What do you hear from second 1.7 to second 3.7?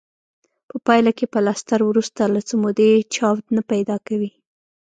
وروسته له څه مودې چاود نه